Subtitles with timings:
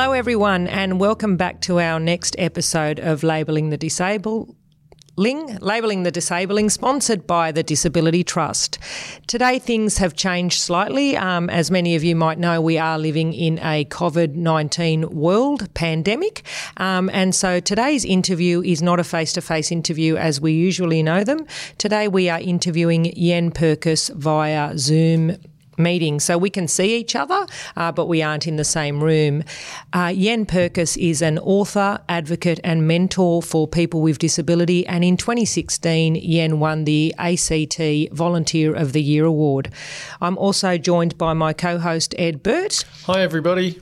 [0.00, 4.56] Hello, everyone, and welcome back to our next episode of Labelling the Disabling,
[5.18, 8.78] Labelling the Disabling, sponsored by the Disability Trust.
[9.26, 11.18] Today, things have changed slightly.
[11.18, 15.72] Um, as many of you might know, we are living in a COVID 19 world
[15.74, 16.44] pandemic.
[16.78, 21.02] Um, and so today's interview is not a face to face interview as we usually
[21.02, 21.46] know them.
[21.76, 25.36] Today, we are interviewing Yenn Purkis via Zoom
[25.80, 26.20] meeting.
[26.20, 29.42] So we can see each other, uh, but we aren't in the same room.
[29.92, 34.86] Uh, Yenn Purkis is an author, advocate, and mentor for people with disability.
[34.86, 37.80] And in 2016, Yenn won the ACT
[38.12, 39.72] Volunteer of the Year Award.
[40.20, 42.84] I'm also joined by my co host, Ed Burt.
[43.06, 43.80] Hi, everybody.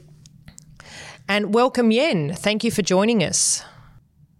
[1.28, 2.36] And welcome, Yenn.
[2.36, 3.62] Thank you for joining us.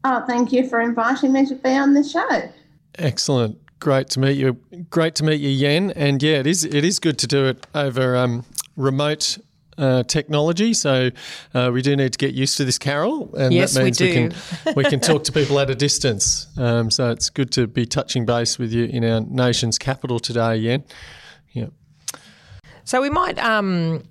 [0.05, 2.51] Oh, thank you for inviting me to be on the show.
[2.99, 3.59] Excellent.
[3.81, 4.55] Great to meet you.
[4.91, 5.93] Great to meet you, Yenn.
[5.95, 8.45] And yeah, it is it is good to do it over um,
[8.77, 9.39] remote
[9.79, 10.75] uh, technology.
[10.75, 11.11] So
[11.55, 14.09] uh, we do need to get used to this, Carol, and yes, that means we,
[14.09, 14.35] we, can
[14.75, 16.49] we can talk to people at a distance.
[16.57, 20.59] Um, so it's good to be touching base with you in our nation's capital today,
[20.61, 20.85] Yenn.
[21.53, 21.67] Yeah.
[22.85, 24.03] So we might um,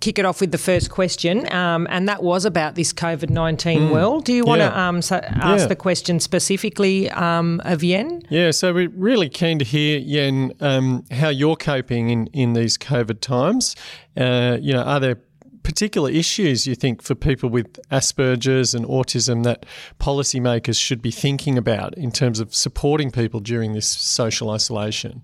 [0.00, 3.80] kick it off with the first question, um, and that was about this COVID 19
[3.80, 3.92] mm.
[3.92, 4.24] world.
[4.24, 4.70] Do you want yeah.
[4.70, 5.66] to um, so ask yeah.
[5.66, 8.24] the question specifically um, of Yenn?
[8.28, 12.78] Yeah, so we're really keen to hear, Yenn, um, how you're coping in, in these
[12.78, 13.76] COVID times.
[14.16, 15.18] Uh, you know, are there
[15.62, 19.66] particular issues you think for people with Asperger's and autism that
[19.98, 25.22] policymakers should be thinking about in terms of supporting people during this social isolation?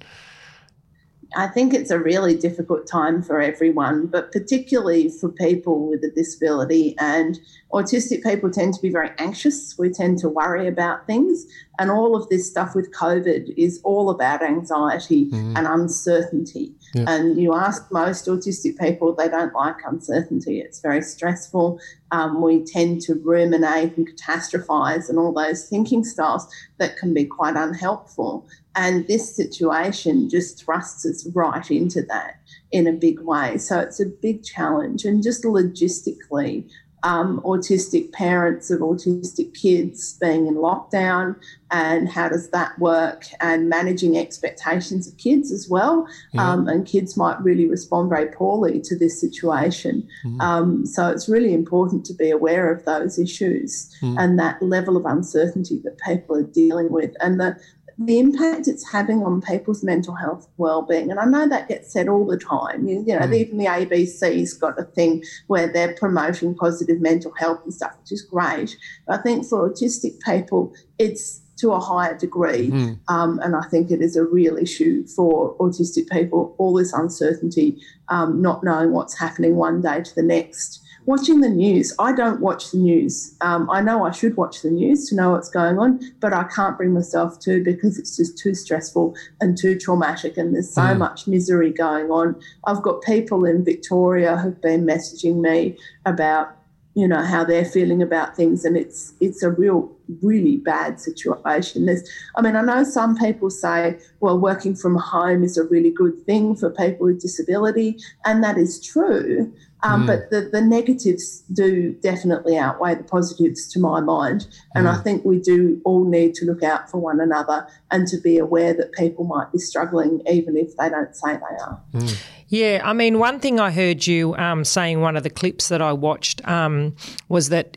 [1.34, 6.10] I think it's a really difficult time for everyone, but particularly for people with a
[6.10, 6.94] disability.
[6.98, 7.38] And
[7.72, 9.76] autistic people tend to be very anxious.
[9.78, 11.46] We tend to worry about things.
[11.78, 15.56] And all of this stuff with COVID is all about anxiety mm-hmm.
[15.56, 16.72] and uncertainty.
[16.96, 17.04] Yeah.
[17.08, 20.60] And you ask most autistic people, they don't like uncertainty.
[20.60, 21.78] It's very stressful.
[22.10, 26.46] Um, we tend to ruminate and catastrophize and all those thinking styles
[26.78, 28.46] that can be quite unhelpful.
[28.76, 32.40] And this situation just thrusts us right into that
[32.72, 33.58] in a big way.
[33.58, 35.04] So it's a big challenge.
[35.04, 36.70] And just logistically,
[37.02, 41.36] um, autistic parents of autistic kids being in lockdown
[41.70, 46.06] and how does that work and managing expectations of kids as well
[46.38, 50.40] um, and kids might really respond very poorly to this situation mm.
[50.40, 54.16] um, so it's really important to be aware of those issues mm.
[54.18, 57.56] and that level of uncertainty that people are dealing with and the,
[57.98, 62.08] the impact it's having on people's mental health well-being and i know that gets said
[62.08, 63.34] all the time you, you know mm.
[63.34, 68.12] even the abc's got a thing where they're promoting positive mental health and stuff which
[68.12, 68.76] is great
[69.06, 72.98] but i think for autistic people it's to a higher degree mm.
[73.08, 77.80] um, and i think it is a real issue for autistic people all this uncertainty
[78.08, 81.94] um, not knowing what's happening one day to the next watching the news.
[81.98, 83.34] I don't watch the news.
[83.40, 86.44] Um, I know I should watch the news to know what's going on, but I
[86.44, 90.82] can't bring myself to because it's just too stressful and too traumatic, and there's so
[90.82, 90.98] mm.
[90.98, 92.38] much misery going on.
[92.66, 96.56] I've got people in Victoria who've been messaging me about
[96.96, 101.84] you know how they're feeling about things and it's it's a real really bad situation
[101.84, 105.90] there's i mean i know some people say well working from home is a really
[105.90, 109.52] good thing for people with disability and that is true
[109.86, 110.06] um, mm.
[110.06, 114.46] But the, the negatives do definitely outweigh the positives to my mind.
[114.74, 114.98] And mm.
[114.98, 118.38] I think we do all need to look out for one another and to be
[118.38, 121.80] aware that people might be struggling even if they don't say they are.
[121.94, 122.22] Mm.
[122.48, 125.82] Yeah, I mean, one thing I heard you um, saying, one of the clips that
[125.82, 126.94] I watched, um,
[127.28, 127.76] was that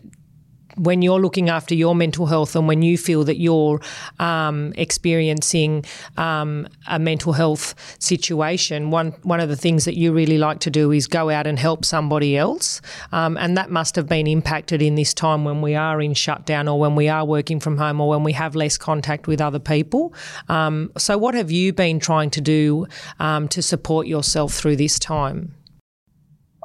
[0.79, 3.81] when you're looking after your mental health and when you feel that you're
[4.19, 5.83] um, experiencing
[6.17, 10.69] um, a mental health situation, one one of the things that you really like to
[10.69, 12.81] do is go out and help somebody else,
[13.11, 16.67] um, and that must have been impacted in this time when we are in shutdown
[16.67, 19.59] or when we are working from home or when we have less contact with other
[19.59, 20.13] people.
[20.47, 22.87] Um, so, what have you been trying to do
[23.19, 25.55] um, to support yourself through this time?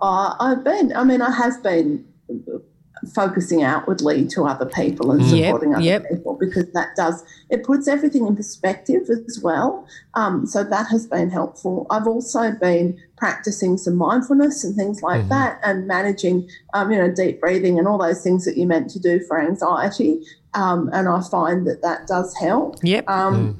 [0.00, 0.94] Uh, I've been.
[0.94, 2.04] I mean, I have been
[3.06, 6.08] focusing outwardly to other people and supporting yep, other yep.
[6.08, 11.06] people because that does it puts everything in perspective as well um, so that has
[11.06, 15.30] been helpful i've also been practicing some mindfulness and things like mm-hmm.
[15.30, 18.90] that and managing um, you know deep breathing and all those things that you're meant
[18.90, 20.20] to do for anxiety
[20.54, 23.56] um, and i find that that does help yep um, mm.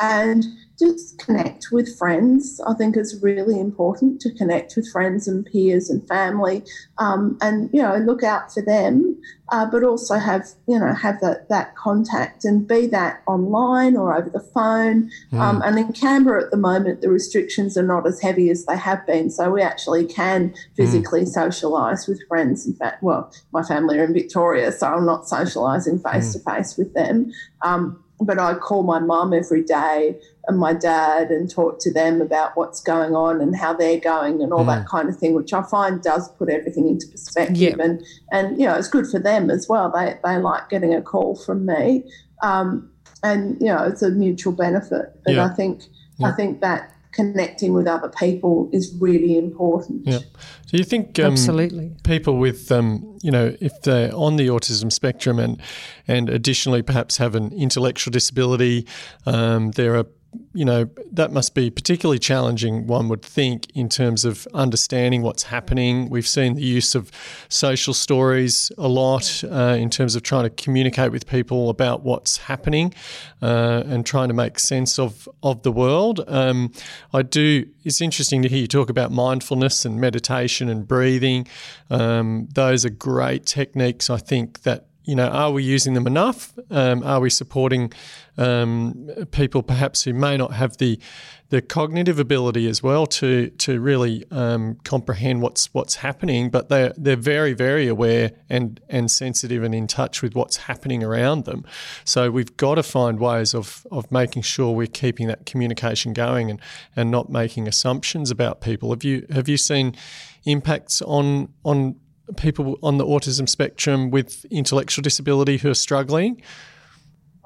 [0.00, 0.44] and
[0.78, 2.60] just connect with friends.
[2.66, 6.62] I think it's really important to connect with friends and peers and family,
[6.98, 9.20] um, and you know, look out for them,
[9.50, 14.16] uh, but also have you know have that that contact and be that online or
[14.16, 15.10] over the phone.
[15.32, 15.40] Mm.
[15.40, 18.76] Um, and in Canberra at the moment, the restrictions are not as heavy as they
[18.76, 21.36] have been, so we actually can physically mm.
[21.36, 22.66] socialise with friends.
[22.66, 26.76] In fact, well, my family are in Victoria, so I'm not socialising face to face
[26.76, 27.32] with them.
[27.62, 32.20] Um, but I call my mum every day and my dad and talk to them
[32.20, 34.74] about what's going on and how they're going and all mm.
[34.74, 37.78] that kind of thing, which I find does put everything into perspective.
[37.78, 39.92] And, and, you know, it's good for them as well.
[39.94, 42.04] They, they like getting a call from me.
[42.42, 42.90] Um,
[43.22, 45.12] and, you know, it's a mutual benefit.
[45.26, 45.44] And yeah.
[45.44, 45.82] I think,
[46.16, 46.28] yeah.
[46.28, 50.06] I think that connecting with other people is really important.
[50.06, 50.20] Yeah.
[50.68, 54.92] Do you think um, absolutely people with um, you know if they're on the autism
[54.92, 55.60] spectrum and
[56.06, 58.86] and additionally perhaps have an intellectual disability,
[59.26, 60.06] um, there are
[60.52, 65.44] you know, that must be particularly challenging, one would think, in terms of understanding what's
[65.44, 66.10] happening.
[66.10, 67.10] We've seen the use of
[67.48, 72.38] social stories a lot uh, in terms of trying to communicate with people about what's
[72.38, 72.92] happening
[73.40, 76.24] uh, and trying to make sense of, of the world.
[76.26, 76.72] Um,
[77.14, 81.46] I do, it's interesting to hear you talk about mindfulness and meditation and breathing.
[81.88, 86.52] Um, those are great techniques, I think, that you know, are we using them enough?
[86.70, 87.94] Um, are we supporting
[88.36, 91.00] um, people perhaps who may not have the
[91.48, 96.92] the cognitive ability as well to to really um, comprehend what's what's happening, but they're
[96.98, 101.64] they're very very aware and and sensitive and in touch with what's happening around them.
[102.04, 106.50] So we've got to find ways of of making sure we're keeping that communication going
[106.50, 106.60] and
[106.94, 108.90] and not making assumptions about people.
[108.90, 109.96] Have you have you seen
[110.44, 111.96] impacts on on
[112.36, 116.42] people on the autism spectrum with intellectual disability who are struggling?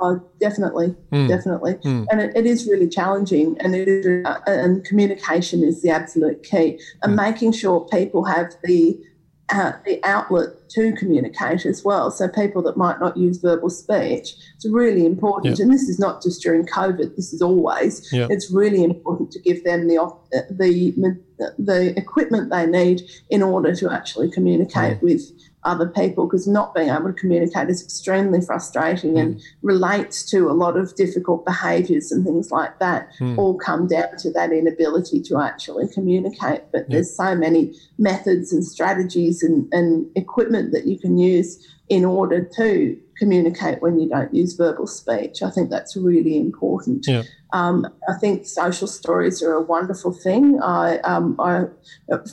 [0.01, 1.29] Oh, definitely, mm.
[1.29, 2.07] definitely, mm.
[2.11, 3.57] and it, it is really challenging.
[3.61, 7.17] And it is, uh, and communication is the absolute key, and mm.
[7.17, 9.01] making sure people have the
[9.53, 12.11] uh, the outlet to communicate as well.
[12.11, 15.59] So people that might not use verbal speech, it's really important.
[15.59, 15.65] Yep.
[15.65, 17.17] And this is not just during COVID.
[17.17, 18.11] This is always.
[18.13, 18.31] Yep.
[18.31, 19.97] It's really important to give them the
[20.51, 21.19] the
[21.59, 25.03] the equipment they need in order to actually communicate mm.
[25.03, 25.31] with
[25.65, 29.21] other people because not being able to communicate is extremely frustrating mm.
[29.21, 33.37] and relates to a lot of difficult behaviours and things like that mm.
[33.39, 38.65] all come down to that inability to actually communicate but there's so many methods and
[38.65, 44.35] strategies and, and equipment that you can use in order to communicate when you don't
[44.35, 45.43] use verbal speech.
[45.43, 47.07] I think that's really important.
[47.07, 47.23] Yeah.
[47.53, 50.61] Um, I think social stories are a wonderful thing.
[50.61, 51.67] I, um, I,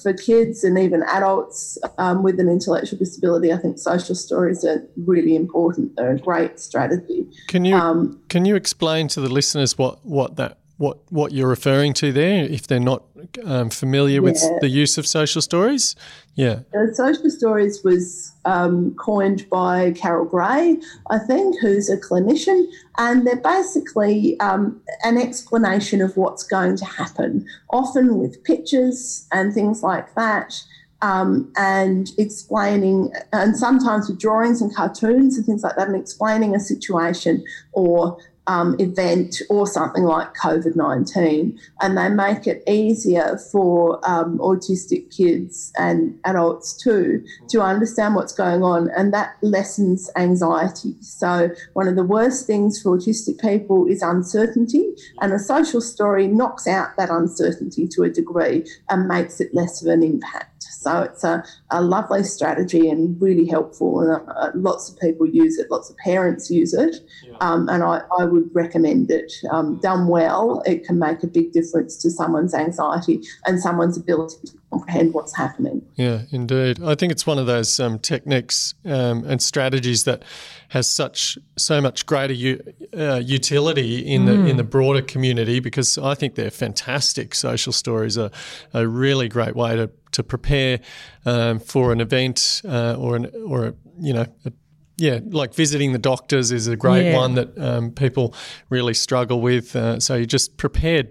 [0.01, 4.81] for kids and even adults um, with an intellectual disability, I think social stories are
[4.97, 5.95] really important.
[5.95, 7.27] They're a great strategy.
[7.47, 11.49] Can you um, can you explain to the listeners what, what that what what you're
[11.49, 13.03] referring to there if they're not
[13.45, 14.19] um, familiar yeah.
[14.19, 15.95] with the use of social stories?
[16.35, 16.59] Yeah.
[16.73, 20.77] Uh, social stories was um, coined by Carol Gray,
[21.09, 22.65] I think, who's a clinician,
[22.97, 29.53] and they're basically um, an explanation of what's going to happen, often with pictures and
[29.53, 30.63] things like that.
[31.01, 36.53] Um, and explaining, and sometimes with drawings and cartoons and things like that, and explaining
[36.53, 37.41] a situation
[37.71, 38.17] or
[38.49, 45.15] um, event or something like COVID 19, and they make it easier for um, autistic
[45.15, 50.95] kids and adults too to understand what's going on, and that lessens anxiety.
[50.99, 56.27] So, one of the worst things for autistic people is uncertainty, and a social story
[56.27, 60.48] knocks out that uncertainty to a degree and makes it less of an impact.
[60.69, 64.01] So it's a, a lovely strategy and really helpful.
[64.01, 66.95] And uh, lots of people use it, lots of parents use it.
[67.25, 67.35] Yeah.
[67.41, 69.31] Um, and I, I, would recommend it.
[69.51, 74.47] Um, done well, it can make a big difference to someone's anxiety and someone's ability
[74.47, 75.81] to comprehend what's happening.
[75.95, 76.81] Yeah, indeed.
[76.83, 80.23] I think it's one of those um, techniques um, and strategies that
[80.69, 82.61] has such so much greater u-
[82.95, 84.27] uh, utility in mm.
[84.27, 87.33] the in the broader community because I think they're fantastic.
[87.35, 88.31] Social stories are
[88.73, 90.79] a really great way to to prepare
[91.25, 94.25] um, for an event uh, or an or a, you know.
[94.45, 94.51] A,
[94.97, 97.15] yeah, like visiting the doctors is a great yeah.
[97.15, 98.35] one that um, people
[98.69, 99.73] really struggle with.
[99.73, 101.07] Uh, so you're just prepared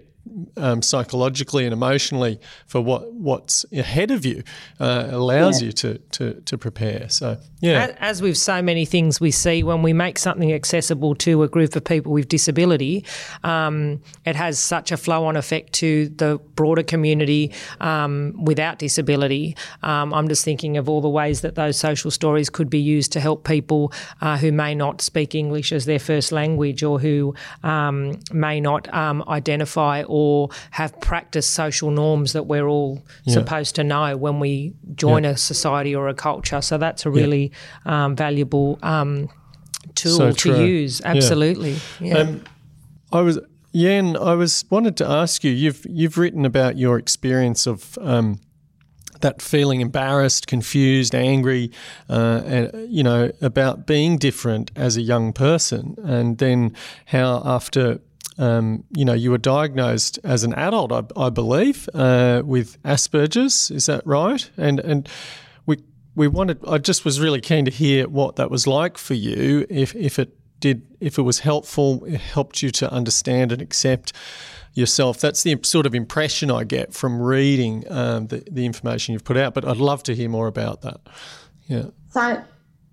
[0.57, 4.43] um, psychologically and emotionally for what what's ahead of you
[4.79, 5.67] uh, allows yeah.
[5.67, 7.09] you to, to to prepare.
[7.09, 11.43] So yeah, as with so many things we see when we make something accessible to
[11.43, 13.05] a group of people with disability,
[13.43, 19.55] um, it has such a flow-on effect to the broader community um, without disability.
[19.83, 23.11] Um, I'm just thinking of all the ways that those social stories could be used
[23.13, 27.33] to help people uh, who may not speak English as their first language or who
[27.63, 30.18] um, may not um, identify or
[30.71, 33.33] have practiced social norms that we're all yeah.
[33.33, 35.31] supposed to know when we join yeah.
[35.31, 36.61] a society or a culture.
[36.61, 37.51] So that's a really
[37.85, 38.05] yeah.
[38.05, 39.29] um, valuable um,
[39.95, 41.01] tool so to use.
[41.03, 41.77] Absolutely.
[42.15, 42.43] Um,
[43.11, 43.39] I was
[43.73, 44.15] Yenn.
[44.15, 45.51] I was wanted to ask you.
[45.51, 48.39] You've you've written about your experience of um,
[49.21, 51.71] that feeling embarrassed, confused, angry,
[52.09, 57.99] uh, and you know about being different as a young person, and then how after
[58.39, 63.69] um, you know you were diagnosed as an adult, I, I believe, uh, with Asperger's.
[63.69, 64.49] Is that right?
[64.57, 65.09] And and
[65.65, 65.77] we
[66.15, 66.59] we wanted.
[66.67, 69.67] I just was really keen to hear what that was like for you.
[69.69, 74.13] If if it did, if it was helpful, it helped you to understand and accept
[74.73, 75.19] yourself.
[75.19, 79.37] That's the sort of impression I get from reading um, the, the information you've put
[79.37, 79.53] out.
[79.53, 81.01] But I'd love to hear more about that.
[81.67, 81.85] Yeah.
[82.11, 82.41] So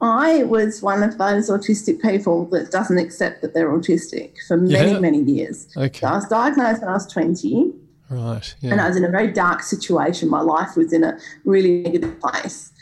[0.00, 4.92] I was one of those autistic people that doesn't accept that they're autistic for many,
[4.92, 4.98] yeah.
[4.98, 5.68] many years.
[5.76, 6.00] Okay.
[6.00, 7.72] So I was diagnosed when I was 20.
[8.10, 8.54] Right.
[8.60, 8.72] Yeah.
[8.72, 10.28] And I was in a very dark situation.
[10.28, 12.72] My life was in a really negative place.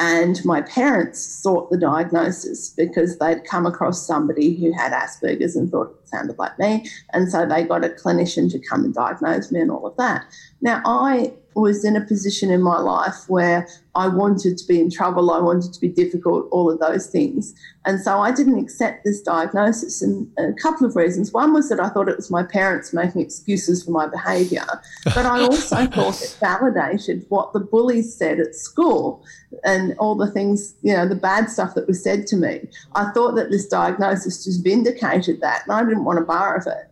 [0.00, 5.70] And my parents sought the diagnosis because they'd come across somebody who had Asperger's and
[5.70, 6.90] thought it sounded like me.
[7.12, 10.24] And so they got a clinician to come and diagnose me and all of that.
[10.60, 14.90] Now, I was in a position in my life where I wanted to be in
[14.90, 17.54] trouble, I wanted to be difficult, all of those things.
[17.84, 20.02] And so I didn't accept this diagnosis.
[20.02, 21.32] And a couple of reasons.
[21.32, 24.66] One was that I thought it was my parents making excuses for my behaviour,
[25.04, 29.24] but I also thought it validated what the bullies said at school
[29.64, 32.68] and all the things, you know, the bad stuff that was said to me.
[32.96, 36.66] I thought that this diagnosis just vindicated that, and I didn't want a bar of
[36.66, 36.90] it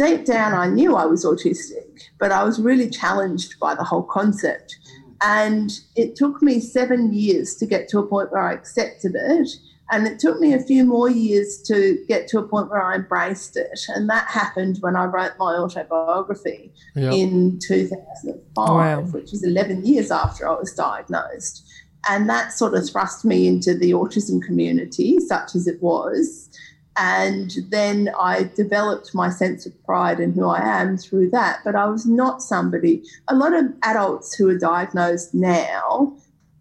[0.00, 4.02] deep down, I knew I was autistic, but I was really challenged by the whole
[4.02, 4.78] concept.
[5.22, 9.48] And it took me seven years to get to a point where I accepted it.
[9.92, 12.94] And it took me a few more years to get to a point where I
[12.94, 13.78] embraced it.
[13.88, 17.12] And that happened when I wrote my autobiography yep.
[17.12, 19.00] in 2005, wow.
[19.10, 21.66] which is 11 years after I was diagnosed.
[22.08, 26.48] And that sort of thrust me into the autism community, such as it was.
[26.96, 31.60] And then I developed my sense of pride in who I am through that.
[31.64, 36.16] But I was not somebody, a lot of adults who are diagnosed now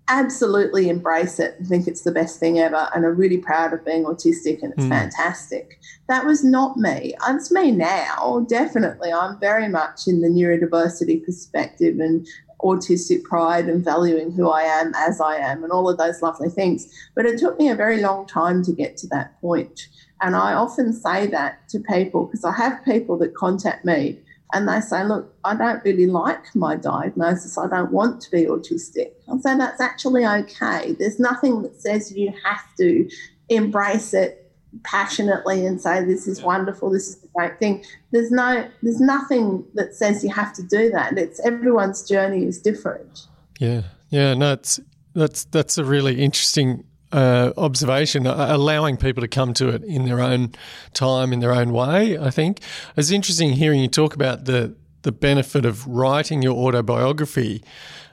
[0.09, 3.85] absolutely embrace it and think it's the best thing ever and are really proud of
[3.85, 4.89] being autistic and it's mm.
[4.89, 5.79] fantastic.
[6.07, 7.13] That was not me.
[7.27, 9.13] It's me now, definitely.
[9.13, 12.27] I'm very much in the neurodiversity perspective and
[12.61, 16.49] autistic pride and valuing who I am as I am and all of those lovely
[16.49, 16.91] things.
[17.15, 19.87] But it took me a very long time to get to that point.
[20.21, 24.19] And I often say that to people because I have people that contact me
[24.53, 27.57] and they say, Look, I don't really like my diagnosis.
[27.57, 29.11] I don't want to be autistic.
[29.27, 30.93] I'll say that's actually okay.
[30.93, 33.09] There's nothing that says you have to
[33.49, 34.49] embrace it
[34.83, 39.65] passionately and say this is wonderful this is the great thing there's no there's nothing
[39.73, 43.25] that says you have to do that it's everyone's journey is different
[43.59, 44.79] yeah yeah no it's
[45.15, 50.05] that's that's a really interesting uh, observation, uh, allowing people to come to it in
[50.05, 50.53] their own
[50.93, 52.17] time, in their own way.
[52.17, 52.61] I think
[52.95, 57.63] it's interesting hearing you talk about the the benefit of writing your autobiography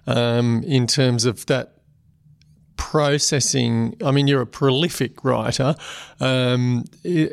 [0.07, 1.76] um, in terms of that
[2.97, 3.95] processing?
[4.03, 5.75] I mean, you're a prolific writer.
[6.19, 6.85] Um,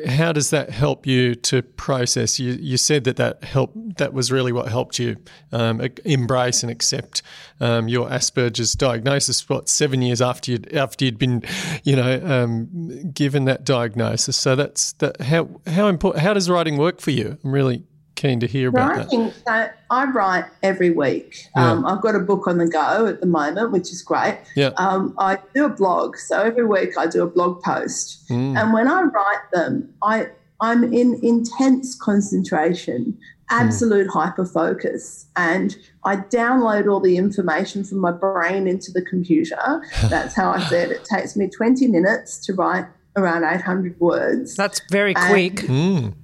[0.06, 2.38] how does that help you to process?
[2.38, 3.96] You, you said that that helped.
[3.96, 5.16] That was really what helped you
[5.52, 7.22] um, embrace and accept
[7.60, 9.48] um, your Asperger's diagnosis.
[9.48, 11.42] What seven years after you after you'd been,
[11.82, 14.36] you know, um, given that diagnosis.
[14.36, 15.18] So that's that.
[15.22, 16.22] How how important?
[16.22, 17.38] How does writing work for you?
[17.42, 19.78] I'm really keen to hear about Writing, that.
[19.90, 21.46] I write every week.
[21.56, 21.70] Yeah.
[21.70, 24.40] Um, I've got a book on the go at the moment, which is great.
[24.54, 24.70] Yeah.
[24.76, 28.58] Um, I do a blog, so every week I do a blog post, mm.
[28.58, 30.28] and when I write them, I
[30.60, 33.18] I'm in intense concentration,
[33.50, 34.12] absolute mm.
[34.12, 39.82] hyper focus, and I download all the information from my brain into the computer.
[40.08, 44.56] That's how I said it takes me 20 minutes to write around 800 words.
[44.56, 45.54] That's very quick.
[45.54, 46.14] Mm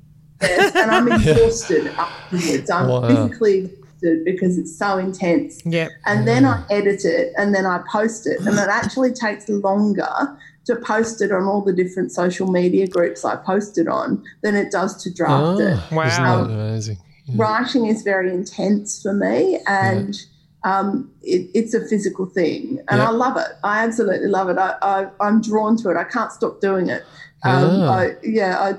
[0.40, 2.70] and I'm exhausted afterwards.
[2.70, 3.08] I'm wow.
[3.08, 5.62] physically exhausted because it's so intense.
[5.64, 5.88] Yeah.
[6.06, 8.40] And then I edit it and then I post it.
[8.40, 13.24] And it actually takes longer to post it on all the different social media groups
[13.24, 15.92] I post it on than it does to draft oh, it.
[15.92, 16.44] Wow.
[16.44, 16.98] amazing?
[17.36, 20.16] writing is very intense for me and
[20.64, 23.08] um, it, it's a physical thing and Yeah.
[23.08, 23.48] I love it.
[23.64, 24.58] I absolutely love it.
[24.58, 25.96] I, I, I'm drawn to it.
[25.96, 27.04] I can't stop doing it.
[27.42, 27.98] Um, Ah.
[27.98, 28.74] I, yeah, I,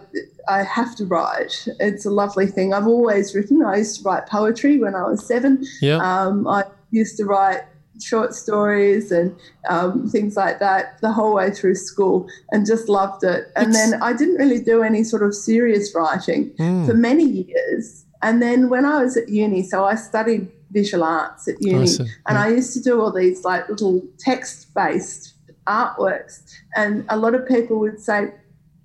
[0.51, 1.55] I have to write.
[1.79, 2.74] It's a lovely thing.
[2.74, 3.63] I've always written.
[3.63, 5.65] I used to write poetry when I was seven.
[5.81, 5.98] Yeah.
[5.98, 7.62] Um, I used to write
[8.01, 9.36] short stories and
[9.70, 13.41] um, things like that the whole way through school and just loved it.
[13.55, 16.86] And It's- then I didn't really do any sort of serious writing Mm.
[16.88, 18.05] for many years.
[18.24, 22.05] And then when I was at uni, so I studied visual arts at uni, see.
[22.27, 25.34] and I used to do all these like little text based
[25.67, 26.41] artworks.
[26.75, 28.34] And a lot of people would say,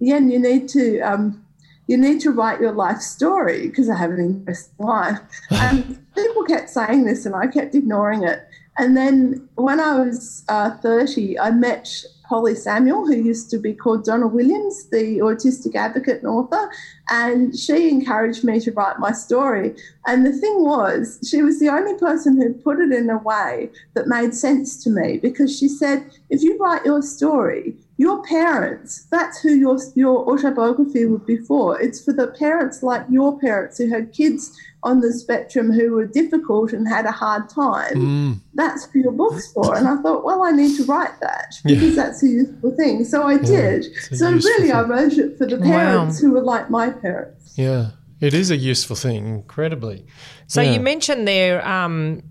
[0.01, 1.01] Yenn, you need to.
[1.01, 1.43] Um,
[1.87, 5.21] you need to write your life story because I have an interesting life.
[5.51, 8.47] And people kept saying this, and I kept ignoring it.
[8.79, 11.89] And then when I was uh, 30, I met
[12.29, 16.71] Polly Samuel, who used to be called Donna Williams, the autistic advocate and author,
[17.09, 19.75] and she encouraged me to write my story.
[20.07, 23.71] And the thing was, she was the only person who put it in a way
[23.95, 29.07] that made sense to me because she said, if you write your story, your parents,
[29.11, 31.81] that's who your, your autobiography would be for.
[31.81, 36.07] It's for the parents like your parents who had kids on the spectrum who were
[36.07, 38.41] difficult and had a hard time Mm.
[38.55, 39.75] that's who your book's for.
[39.77, 41.75] And I thought, well, I need to write that Yeah.
[41.75, 43.05] because that's a useful thing.
[43.05, 43.87] So I did.
[43.87, 45.65] it's So useful really, I wrote it for the Wow.
[45.65, 47.55] parents who were like my parents.
[47.57, 47.91] Yeah.
[48.21, 50.07] It is a useful thing, incredibly.
[50.47, 50.73] So Yeah.
[50.75, 52.23] you mentioned there, um,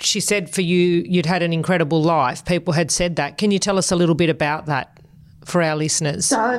[0.00, 2.44] she said for you, you'd had an incredible life.
[2.44, 3.38] People had said that.
[3.38, 4.98] Can you tell us a little bit about that
[5.44, 6.26] for our listeners?
[6.26, 6.58] So,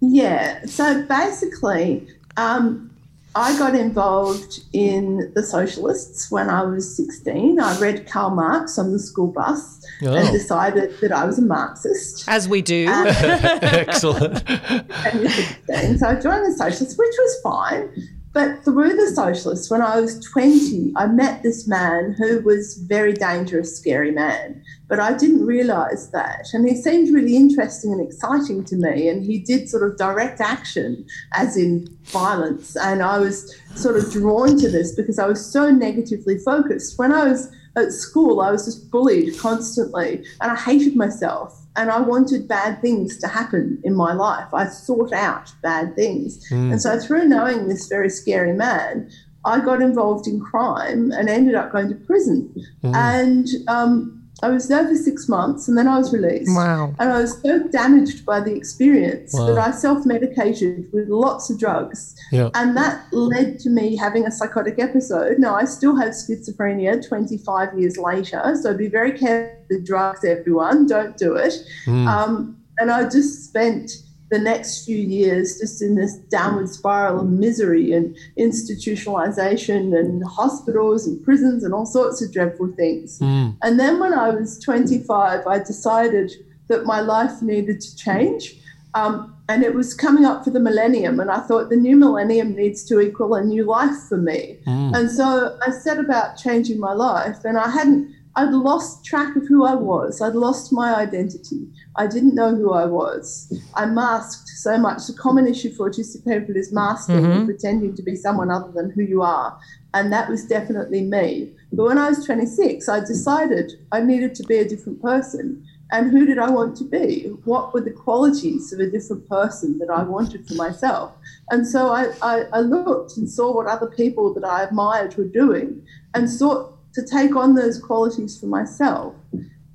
[0.00, 0.64] yeah.
[0.66, 2.06] So basically,
[2.36, 2.90] um,
[3.36, 7.58] I got involved in the socialists when I was 16.
[7.58, 10.12] I read Karl Marx on the school bus Oh.
[10.14, 12.28] and decided that I was a Marxist.
[12.28, 12.86] As we do.
[12.90, 14.42] Excellent.
[14.50, 17.88] and So I joined the socialists, which was fine.
[18.34, 23.12] But through the socialists, when I was 20, I met this man who was very
[23.12, 24.60] dangerous, scary man.
[24.88, 26.48] But I didn't realise that.
[26.52, 29.08] And he seemed really interesting and exciting to me.
[29.08, 32.76] And he did sort of direct action, as in violence.
[32.76, 36.98] And I was sort of drawn to this because I was so negatively focused.
[36.98, 41.90] When I was at school, I was just bullied constantly and I hated myself and
[41.90, 44.52] I wanted bad things to happen in my life.
[44.54, 46.44] I sought out bad things.
[46.72, 49.10] And so, through knowing this very scary man,
[49.44, 52.54] I got involved in crime and ended up going to prison.
[52.94, 56.54] And um, I was there for six months and then I was released.
[56.54, 56.94] Wow.
[56.98, 59.46] And I was so damaged by the experience Wow.
[59.46, 62.14] that I self medicated with lots of drugs.
[62.32, 62.50] Yeah.
[62.54, 65.38] And that led to me having a psychotic episode.
[65.38, 70.86] Now, I still have schizophrenia 25 years later, so be very careful with drugs, everyone.
[70.86, 71.54] Don't do it.
[71.86, 72.06] Mm.
[72.06, 73.90] Um, and I just spent
[74.34, 81.06] the next few years just in this downward spiral of misery and institutionalization and hospitals
[81.06, 83.20] and prisons and all sorts of dreadful things.
[83.20, 83.56] Mm.
[83.62, 86.32] And then when I was 25, I decided
[86.66, 88.56] that my life needed to change.
[88.94, 91.20] Um, and it was coming up for the millennium.
[91.20, 94.58] And I thought the new millennium needs to equal a new life for me.
[94.66, 94.96] Mm.
[94.96, 97.44] And so I set about changing my life.
[97.44, 100.20] And I hadn't, I'd lost track of who I was.
[100.20, 101.68] I'd lost my identity.
[101.96, 103.52] I didn't know who I was.
[103.74, 105.06] I masked so much.
[105.06, 107.44] The common issue for autistic people is masking and mm-hmm.
[107.44, 109.56] pretending to be someone other than who you are.
[109.92, 111.52] And that was definitely me.
[111.72, 115.64] But when I was 26, I decided I needed to be a different person.
[115.92, 117.26] And who did I want to be?
[117.44, 121.12] What were the qualities of a different person that I wanted for myself?
[121.50, 125.28] And so I, I, I looked and saw what other people that I admired were
[125.28, 129.14] doing and sought to take on those qualities for myself.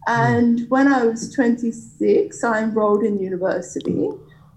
[0.08, 4.10] And when I was 26, I enrolled in university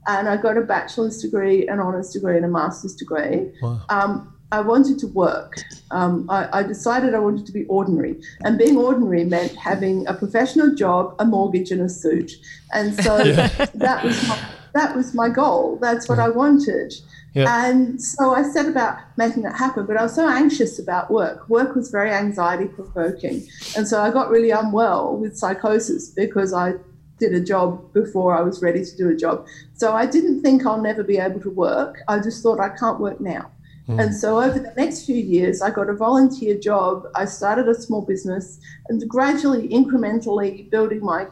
[0.06, 3.52] and I got a bachelor's degree, an honours degree, and a master's degree.
[3.60, 3.80] Wow.
[3.88, 5.56] Um, I wanted to work.
[5.90, 8.20] Um, I, I decided I wanted to be ordinary.
[8.44, 12.32] And being ordinary meant having a professional job, a mortgage, and a suit.
[12.74, 13.18] And so
[13.74, 15.78] that, was my, that was my goal.
[15.80, 16.92] That's what I wanted.
[17.34, 17.66] Yeah.
[17.66, 21.48] And so I set about making that happen, but I was so anxious about work.
[21.48, 23.46] Work was very anxiety provoking.
[23.76, 26.74] And so I got really unwell with psychosis because I
[27.18, 29.46] did a job before I was ready to do a job.
[29.74, 32.00] So I didn't think I'll never be able to work.
[32.08, 33.50] I just thought I can't work now.
[33.88, 37.06] And so over the next few years, I got a volunteer job.
[37.14, 41.26] I started a small business and gradually, incrementally building my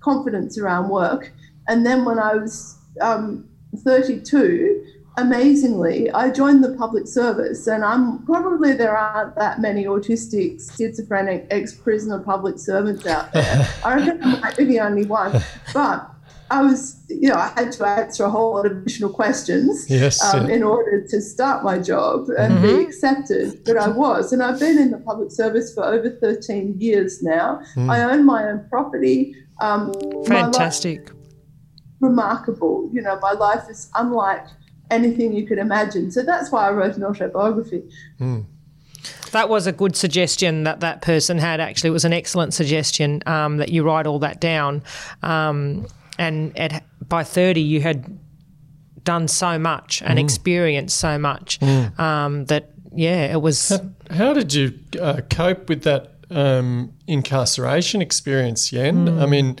[0.00, 1.32] confidence around work.
[1.68, 4.84] And then when I was um, 32,
[5.16, 7.66] amazingly, I joined the public service.
[7.66, 13.68] And I'm probably there aren't that many autistic, schizophrenic, ex prisoner public servants out there.
[13.84, 15.42] I reckon I might be the only one.
[15.72, 16.10] But
[16.48, 20.22] I was, you know, I had to answer a whole lot of additional questions yes,
[20.22, 20.56] um, yeah.
[20.56, 22.66] in order to start my job and mm-hmm.
[22.66, 23.64] be accepted.
[23.64, 27.62] But I was, and I've been in the public service for over 13 years now.
[27.74, 27.90] Mm.
[27.90, 29.34] I own my own property.
[29.60, 29.92] Um,
[30.26, 31.10] Fantastic.
[32.00, 32.90] remarkable.
[32.92, 34.46] You know, my life is unlike
[34.90, 36.10] anything you could imagine.
[36.10, 37.82] So that's why I wrote an autobiography.
[38.20, 38.46] Mm.
[39.32, 41.60] That was a good suggestion that that person had.
[41.60, 44.82] Actually, it was an excellent suggestion um, that you write all that down.
[45.22, 45.86] Um,
[46.18, 48.18] and at, by 30 you had
[49.04, 50.22] done so much and mm.
[50.22, 51.98] experienced so much mm.
[51.98, 58.02] um, that yeah it was how, how did you uh, cope with that um, incarceration
[58.02, 59.22] experience yenn mm.
[59.22, 59.58] i mean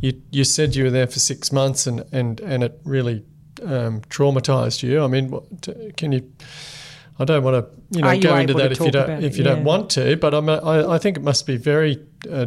[0.00, 3.24] you, you said you were there for six months and, and, and it really
[3.62, 5.44] um, traumatized you i mean what,
[5.96, 6.30] can you
[7.20, 9.54] I don't want to, you know, go into that if you don't if you yeah.
[9.54, 10.16] don't want to.
[10.16, 12.46] But I'm, I, I think it must be very uh,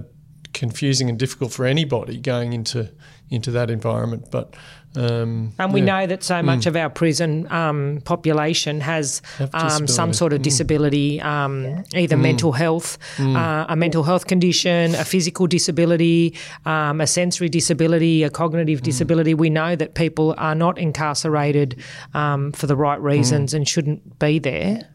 [0.54, 2.90] confusing and difficult for anybody going into
[3.32, 4.30] into that environment.
[4.30, 4.56] But
[4.96, 5.86] um, and we yeah.
[5.86, 6.68] know that so much mm.
[6.68, 9.22] of our prison um, population has
[9.54, 10.44] um, some sort of mm.
[10.44, 11.96] disability, mm.
[11.96, 12.22] either mm.
[12.22, 13.36] mental health, mm.
[13.36, 18.84] uh, a mental health condition, a physical disability, um, a sensory disability, a cognitive mm.
[18.84, 19.34] disability.
[19.34, 21.82] We know that people are not incarcerated
[22.14, 24.90] um, for the right reasons and shouldn't be there.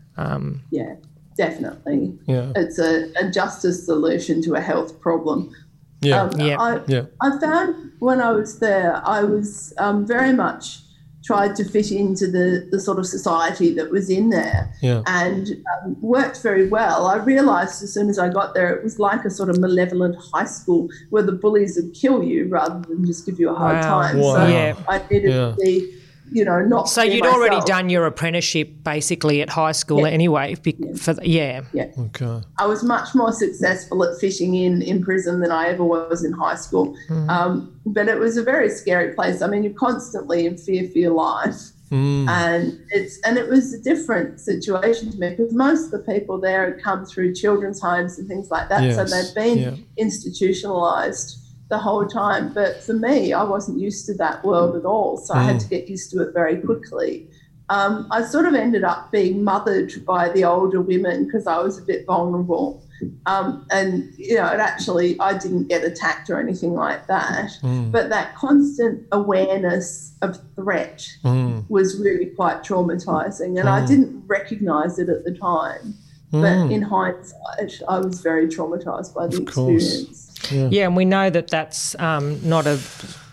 [0.71, 0.97] yeah,
[1.39, 2.19] definitely.
[2.27, 2.53] Yeah.
[2.55, 5.55] It's a, a justice solution to a health problem.
[6.01, 6.23] Yeah.
[6.23, 6.61] Um, yeah.
[6.61, 7.03] I, yeah.
[7.21, 10.81] I found when I was there, I was um, very much
[11.27, 15.03] tried to fit into the, the sort of society that was in there yeah.
[15.07, 15.49] and
[15.83, 17.09] um, worked very well.
[17.09, 20.17] I realised as soon as I got there, it was like a sort of malevolent
[20.33, 23.77] high school where the bullies would kill you rather than just give you a hard
[23.77, 24.03] wow.
[24.03, 24.19] time.
[24.19, 24.35] Wow.
[24.35, 24.77] So yeah.
[24.89, 25.51] I needed yeah.
[25.51, 25.96] to be
[26.31, 26.89] you know, not.
[26.89, 27.37] So you'd myself.
[27.37, 30.09] already done your apprenticeship basically at high school yeah.
[30.09, 30.57] anyway.
[30.65, 30.95] Yeah.
[30.97, 31.63] For yeah.
[31.73, 31.91] Yeah.
[31.99, 32.43] Okay.
[32.59, 36.33] I was much more successful at fishing in in prison than I ever was in
[36.33, 36.97] high school.
[37.09, 37.29] Mm.
[37.29, 39.43] Um, but it was a very scary place.
[39.43, 41.71] I mean, you're constantly in fear for your life.
[41.91, 42.29] Mm.
[42.29, 46.41] And it's and it was a different situation to me because most of the people
[46.41, 48.97] there had come through children's homes and things like that, yes.
[48.97, 49.77] so they'd been yeah.
[49.97, 52.53] institutionalized the whole time.
[52.53, 55.17] But for me, I wasn't used to that world at all.
[55.17, 55.39] So mm.
[55.39, 55.63] I had mm.
[55.63, 57.29] to get used to it very quickly.
[57.69, 61.79] Um, I sort of ended up being mothered by the older women because I was
[61.79, 62.83] a bit vulnerable.
[63.27, 67.51] Um, and, you know, it actually, I didn't get attacked or anything like that.
[67.63, 67.91] Mm.
[67.91, 71.69] But that constant awareness of threat mm.
[71.69, 73.59] was really quite traumatizing.
[73.59, 73.89] And I mm.
[73.89, 75.95] didn't recognize it at the time.
[76.31, 76.73] But mm.
[76.73, 80.26] in hindsight, I was very traumatized by the experience.
[80.51, 80.69] Yeah.
[80.71, 82.79] yeah, and we know that that's um, not a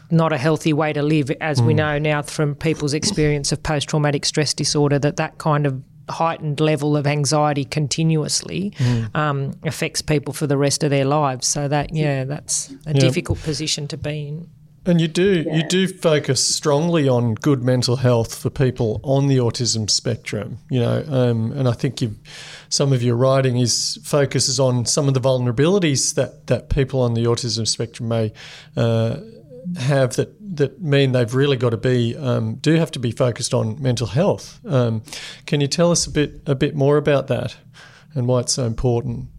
[0.10, 1.68] not a healthy way to live, as mm.
[1.68, 5.00] we know now from people's experience of post traumatic stress disorder.
[5.00, 9.16] That that kind of heightened level of anxiety continuously mm.
[9.16, 11.48] um, affects people for the rest of their lives.
[11.48, 13.00] So that yeah, that's a yeah.
[13.00, 14.50] difficult position to be in.
[14.86, 15.56] And you do yeah.
[15.56, 20.80] you do focus strongly on good mental health for people on the autism spectrum, you
[20.80, 22.18] know, um, and I think you
[22.68, 27.14] some of your writing is focuses on some of the vulnerabilities that that people on
[27.14, 28.34] the autism spectrum may
[28.76, 29.20] uh,
[29.78, 33.54] have that that mean they've really got to be um, do have to be focused
[33.54, 34.60] on mental health.
[34.66, 35.02] Um,
[35.46, 37.56] can you tell us a bit a bit more about that
[38.14, 39.30] and why it's so important?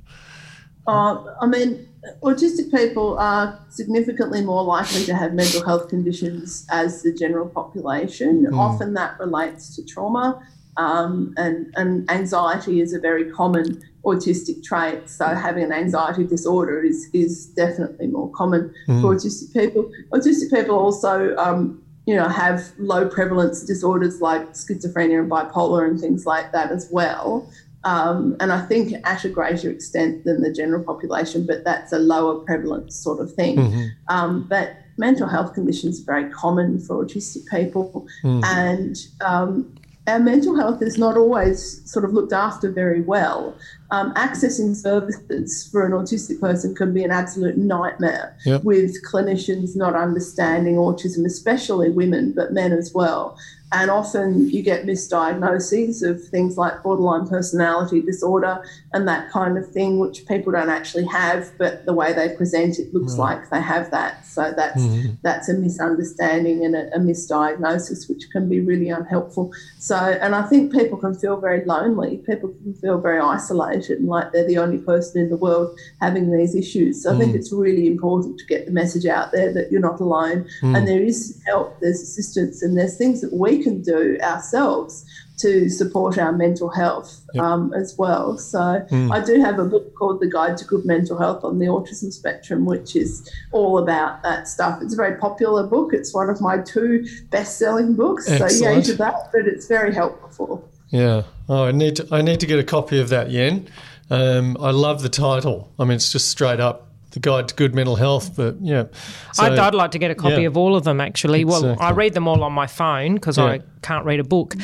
[0.87, 1.87] Uh, I mean
[2.23, 8.47] autistic people are significantly more likely to have mental health conditions as the general population.
[8.47, 8.59] Mm.
[8.59, 10.41] Often that relates to trauma,
[10.77, 15.09] um, and, and anxiety is a very common autistic trait.
[15.09, 19.01] So having an anxiety disorder is, is definitely more common mm.
[19.01, 19.91] for autistic people.
[20.13, 25.99] Autistic people also, um, you know, have low prevalence disorders like schizophrenia and bipolar and
[25.99, 27.49] things like that as well.
[27.85, 31.99] Um, and I think at a greater extent than the general population, but that's a
[31.99, 33.57] lower prevalence sort of thing.
[33.57, 33.87] Mm-hmm.
[34.09, 38.43] Um, but mental health conditions are very common for autistic people, mm-hmm.
[38.45, 39.75] and um,
[40.07, 43.57] our mental health is not always sort of looked after very well.
[43.95, 48.65] Um, accessing services for an autistic person can be an absolute nightmare yep.
[48.65, 53.39] with clinicians not understanding autism, especially women, but men as well.
[53.75, 59.69] And often you get misdiagnoses of things like borderline personality disorder and that kind of
[59.69, 63.61] thing, which people don't actually have, but the way they present it looks like they
[63.61, 64.27] have that.
[64.27, 65.15] So that's mm-hmm.
[65.23, 69.53] that's a misunderstanding and a, a, misdiagnosis, which can be really unhelpful.
[69.79, 72.19] So, and I think people can feel very lonely.
[72.19, 76.31] People can feel very isolated and like they're the only person in the world having
[76.31, 77.03] these issues.
[77.03, 77.37] So I think mm.
[77.37, 80.87] it's really important to get the message out there that you're not alone and mm.
[80.87, 85.05] there is help, there's assistance, and there's things that we can do ourselves
[85.39, 87.43] to support our mental health Yep.
[87.43, 88.39] um, as well.
[88.39, 89.13] So mm.
[89.13, 92.13] I do have a book called The Guide to Good Mental Health on the Autism
[92.13, 94.81] Spectrum, which is all about that stuff.
[94.81, 95.93] It's a very popular book.
[95.93, 98.27] It's one of my two best-selling books.
[98.27, 98.85] So yay Excellent.
[98.87, 100.69] to that, but it's very helpful.
[100.89, 101.23] Yeah.
[101.49, 103.69] Oh, I need to, I need to get a copy of that, Yenn.
[104.11, 105.73] Um, I love the title.
[105.79, 108.37] I mean, it's just straight up the guide to good mental health.
[108.37, 108.85] But yeah,
[109.33, 110.49] So- I'd, I'd like to get a copy yeah.
[110.49, 111.45] of all of them, actually.
[111.45, 113.45] Well, I read them all on my phone because Yeah.
[113.45, 114.55] I can't read a book.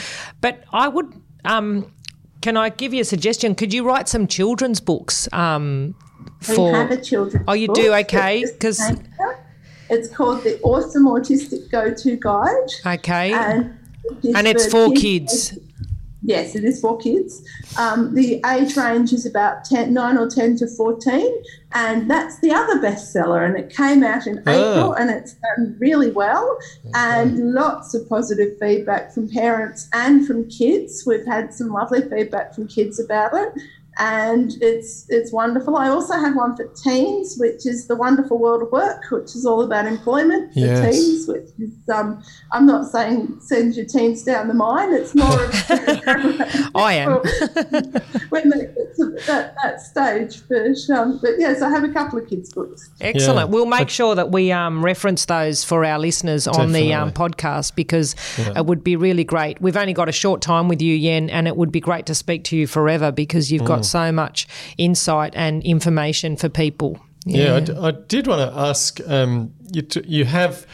[0.41, 1.13] But I would.
[1.45, 1.93] Um,
[2.43, 3.55] can I give you a suggestion?
[3.55, 5.29] Could you write some children's books?
[5.33, 5.95] Um,
[6.49, 7.95] We for have a children's Oh, you book do?
[7.95, 8.81] Okay, because.
[9.91, 13.77] it's called the Awesome Autistic Go-To Guide, okay, and
[14.37, 15.59] and it's for kids.
[16.31, 17.43] Yes, it is for kids.
[17.77, 21.43] Um, the age range is about 10, 9 or 10 to 14,
[21.75, 23.45] and that's the other bestseller.
[23.45, 24.51] And it came out in Ah.
[24.53, 26.47] April and it's done really well,
[26.95, 31.05] and lots of positive feedback from parents and from kids.
[31.05, 33.53] We've had some lovely feedback from kids about it.
[34.03, 35.77] And it's it's wonderful.
[35.77, 39.45] I also have one for teens, which is the Wonderful World of Work, which is
[39.45, 40.95] all about employment for Yes.
[40.97, 41.29] teens.
[41.29, 44.95] Which is um, I'm not saying send your teens down the mine.
[44.95, 45.51] It's more of
[46.75, 47.13] I am.
[48.31, 50.41] when they get to that, that stage.
[50.49, 52.89] But, um, but yes, I have a couple of kids' books.
[53.03, 53.49] Excellent.
[53.51, 53.53] Yeah.
[53.55, 57.75] We'll make sure that we um, reference those for our listeners on the um, podcast
[57.75, 59.61] because it would be really great.
[59.61, 62.15] We've only got a short time with you, Yenn, and it would be great to
[62.15, 63.67] speak to you forever because you've Mm.
[63.67, 64.47] got so much
[64.79, 66.99] insight and information for people.
[67.27, 69.01] Yeah, I d- I, did want to ask.
[69.07, 70.67] Um, you, t- you have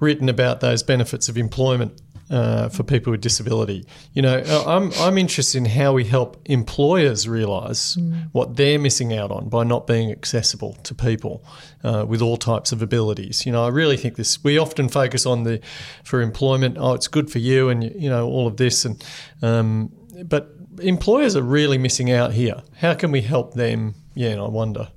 [0.00, 2.00] written about those benefits of employment
[2.30, 3.84] uh, for people with disability.
[4.12, 7.96] You know, uh, I'm I'm interested in how we help employers realise
[8.32, 11.44] what they're missing out on by not being accessible to people
[11.82, 13.46] uh, with all types of abilities.
[13.46, 14.42] You know, I really think this.
[14.42, 15.60] We often focus on the
[16.02, 16.76] for employment.
[16.78, 19.04] Oh, it's good for you, and you know all of this, and
[19.42, 19.92] um,
[20.24, 20.50] but
[20.80, 22.62] employers are really missing out here.
[22.78, 23.94] How can we help them?
[24.14, 24.88] Yeah, I wonder.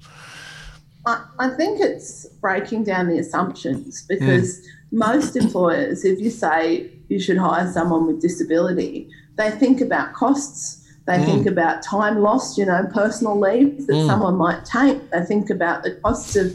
[1.05, 4.99] I, I think it's breaking down the assumptions because hmm.
[4.99, 10.83] most employers, if you say you should hire someone with disability, they think about costs.
[11.05, 11.49] They think hmm.
[11.49, 14.07] about time lost, you know, personal leave that hmm.
[14.07, 15.09] someone might take.
[15.11, 16.53] They think about the costs of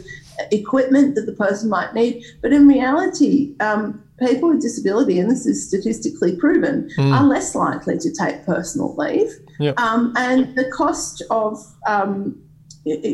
[0.51, 2.23] equipment that the person might need.
[2.41, 7.97] But in reality, um, people with disability, and this is statistically proven, are less likely
[7.97, 9.31] to take personal leave.
[9.59, 9.79] Yep.
[9.79, 12.41] Um, and the cost of um,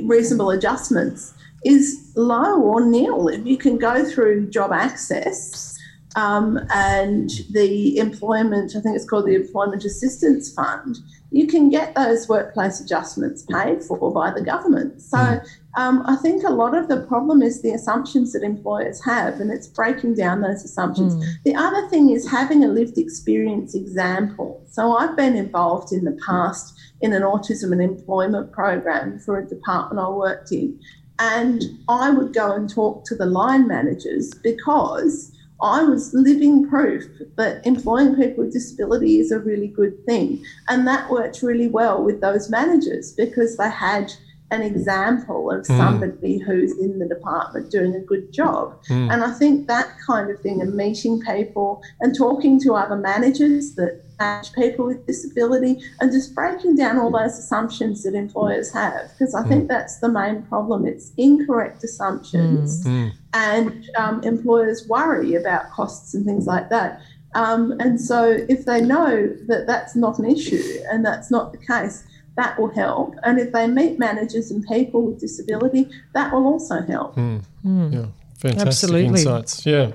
[0.04, 1.34] reasonable adjustments
[1.66, 3.28] is low or nil.
[3.28, 5.78] If you can go through job access
[6.16, 10.98] um, and the employment, I think it's called the Employment Assistance Fund,
[11.32, 15.02] you can get those workplace adjustments paid for by the government.
[15.02, 15.40] So
[15.78, 19.52] um, I think a lot of the problem is the assumptions that employers have, and
[19.52, 21.14] it's breaking down those assumptions.
[21.44, 24.66] The other thing is having a lived experience example.
[24.72, 29.48] So I've been involved in the past in an autism and employment program for a
[29.48, 30.80] department I worked in.
[31.20, 37.06] And I would go and talk to the line managers because I was living proof
[37.36, 40.44] that employing people with disability is a really good thing.
[40.70, 44.12] And that worked really well with those managers because they had
[44.52, 45.78] an example of hmm.
[45.78, 48.80] somebody who's in the department doing a good job.
[48.88, 49.10] Hmm.
[49.12, 53.76] And I think that kind of thing and meeting people and talking to other managers
[53.76, 59.12] that manage people with disability and just breaking down all those assumptions that employers have
[59.12, 59.50] because I hmm.
[59.50, 60.86] think that's the main problem.
[60.88, 62.86] It's incorrect assumptions
[63.34, 67.02] and um, employers worry about costs and things like that.
[67.36, 71.60] Um, and so, if they know that that's not an issue and that's not the
[71.60, 72.04] case,
[72.36, 73.16] that will help.
[73.24, 77.18] And if they meet managers and people with disability, that will also help.
[77.18, 78.06] Yeah,
[78.38, 79.08] fantastic Absolutely.
[79.10, 79.66] insights.
[79.66, 79.92] Yeah,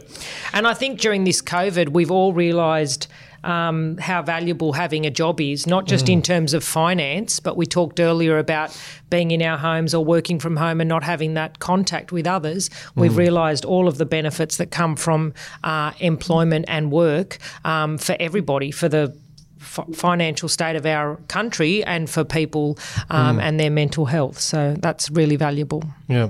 [0.52, 3.06] And I think during this COVID, we've all realised
[3.44, 7.66] um, how valuable having a job is, not just in terms of finance, but we
[7.66, 8.76] talked earlier about
[9.10, 12.70] being in our homes or working from home and not having that contact with others.
[12.96, 18.16] We've realised all of the benefits that come from uh, employment and work um, for
[18.18, 19.16] everybody, for the
[19.64, 22.78] f- financial state of our country and for people
[23.10, 24.38] um, and their mental health.
[24.38, 25.82] So that's really valuable.
[26.08, 26.28] yeah.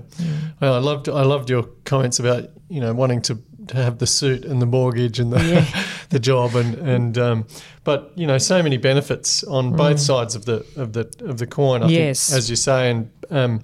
[0.60, 4.06] Well, I loved I loved your comments about you know wanting to, to have the
[4.06, 7.46] suit and the mortgage and the the job and and um,
[7.84, 11.46] but you know so many benefits on both sides of the of the of the
[11.46, 11.82] coin.
[11.82, 12.28] I Yes.
[12.28, 13.60] think, as you say, and um,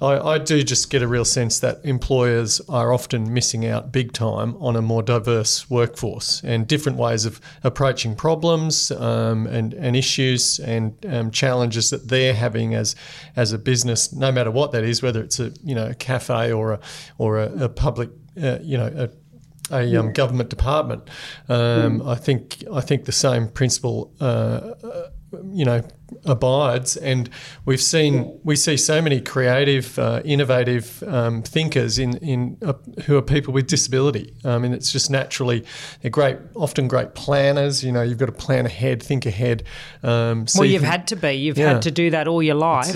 [0.00, 4.12] I, I, do just get a real sense that employers are often missing out big
[4.12, 9.96] time on a more diverse workforce and different ways of approaching problems um, and, and
[9.96, 12.94] issues and um, challenges that they're having as
[13.36, 16.52] as a business, no matter what that is, whether it's a you know a cafe
[16.52, 16.80] or a
[17.16, 18.10] or a, a public
[18.42, 19.08] uh, you know a
[19.70, 21.08] a um, government department.
[21.48, 22.08] Um, mm.
[22.08, 24.72] I think I think the same principle uh,
[25.52, 25.82] you know
[26.24, 26.96] abides.
[26.96, 27.28] And
[27.64, 33.16] we've seen we see so many creative uh, innovative um, thinkers in in uh, who
[33.16, 34.34] are people with disability.
[34.44, 35.64] I mean it's just naturally
[36.02, 39.64] they're great often great planners you know you've got to plan ahead think ahead
[40.02, 41.32] um, well you've had to be.
[41.32, 41.74] You've yeah.
[41.74, 42.94] had to do that all your life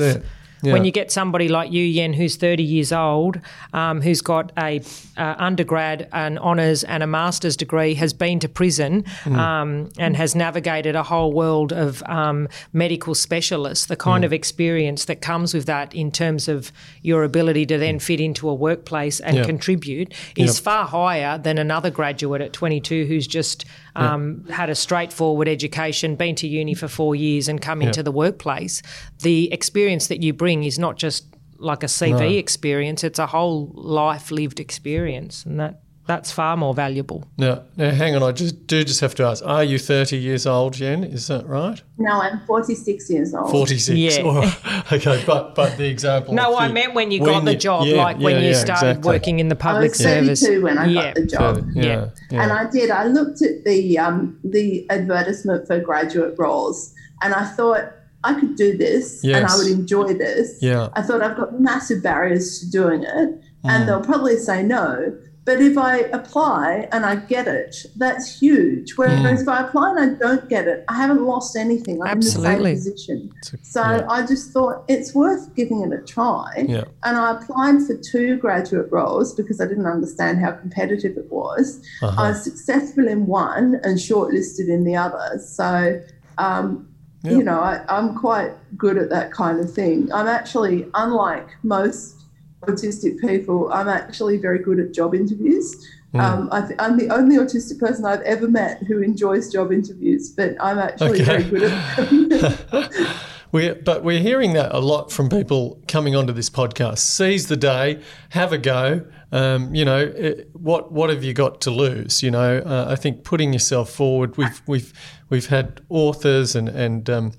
[0.62, 0.72] yeah.
[0.72, 3.40] When you get somebody like you, Yenn, who's 30 years old,
[3.72, 4.80] um, who's got a
[5.16, 9.36] uh, undergrad, an honours, and a master's degree, has been to prison mm.
[9.36, 14.26] um, and has navigated a whole world of um, medical specialists, the kind mm.
[14.26, 18.48] of experience that comes with that in terms of your ability to then fit into
[18.48, 19.44] a workplace and yeah.
[19.44, 23.64] contribute is far higher than another graduate at 22 who's just
[23.96, 24.54] um, yeah.
[24.54, 27.88] had a straightforward education, been to uni for four years, and come yeah.
[27.88, 28.82] into the workplace.
[29.20, 31.26] The experience that you bring is not just
[31.58, 32.28] like a CV no.
[32.28, 37.24] experience; it's a whole life lived experience, and that that's far more valuable.
[37.36, 38.22] Now, now, hang on.
[38.22, 41.04] I just do just have to ask: Are you thirty years old, Jen?
[41.04, 41.80] Is that right?
[41.98, 43.50] No, I'm forty-six years old.
[43.50, 43.96] Forty-six.
[43.96, 44.82] Yeah.
[44.92, 46.34] okay, but but the example.
[46.34, 48.88] No, I meant when you when got the job, yeah, like yeah, when you started
[48.88, 49.08] exactly.
[49.08, 50.62] working in the public I was service.
[50.62, 51.64] when I got the job.
[51.74, 52.90] yeah, and I did.
[52.90, 57.92] I looked at the um, the advertisement for graduate roles, and I thought.
[58.22, 59.38] I could do this yes.
[59.38, 60.58] and I would enjoy this.
[60.60, 60.90] Yeah.
[60.92, 63.08] I thought I've got massive barriers to doing it.
[63.08, 63.86] And mm.
[63.86, 65.18] they'll probably say no.
[65.50, 68.92] But if I apply and I get it, that's huge.
[68.94, 69.42] Whereas mm.
[69.42, 72.00] if I apply and I don't get it, I haven't lost anything.
[72.00, 72.70] I'm Absolutely.
[72.70, 73.32] in the same position.
[73.62, 74.06] so yeah.
[74.08, 76.66] I just thought it's worth giving it a try.
[76.68, 76.84] Yeah.
[77.02, 81.84] And I applied for two graduate roles because I didn't understand how competitive it was.
[82.00, 82.22] Uh-huh.
[82.22, 85.40] I was successful in one and shortlisted in the other.
[85.44, 86.00] So,
[86.38, 86.88] um,
[87.24, 87.32] yep.
[87.32, 90.12] you know, I, I'm quite good at that kind of thing.
[90.12, 92.19] I'm actually, unlike most
[92.62, 95.86] autistic people, I'm actually very good at job interviews.
[96.14, 96.20] Mm.
[96.20, 100.56] Um, I am the only autistic person I've ever met who enjoys job interviews, but
[100.60, 101.42] I'm actually okay.
[101.42, 102.84] very good at them.
[103.52, 106.98] we, but we're hearing that a lot from people coming onto this podcast.
[106.98, 109.04] Seize the day, have a go.
[109.32, 112.22] Um, you know, it, what what have you got to lose?
[112.22, 114.36] You know, uh, I think putting yourself forward.
[114.36, 114.92] We've we've
[115.28, 117.32] we've had authors and and um,